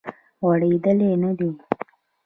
غړیدلې 0.45 1.11
نه 1.21 1.31
دی 1.37 1.49